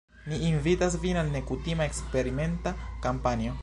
[0.29, 3.59] Ni invitas vin al nekutima, eksperimenta kampanjo.